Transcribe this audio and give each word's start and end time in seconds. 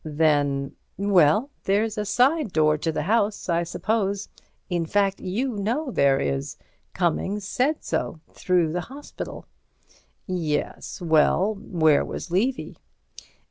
"Then—" 0.03 0.71
"Well—there's 0.97 1.95
a 1.95 2.05
side 2.05 2.51
door 2.51 2.75
to 2.75 2.91
the 2.91 3.03
house, 3.03 3.47
I 3.47 3.61
suppose—in 3.61 4.87
fact, 4.87 5.19
you 5.19 5.49
know 5.55 5.91
there 5.91 6.19
is—Cummings 6.19 7.47
said 7.47 7.83
so—through 7.83 8.71
the 8.71 8.81
hospital." 8.89 9.45
"Yes—well, 10.25 11.53
where 11.53 12.03
was 12.03 12.31
Levy?" 12.31 12.79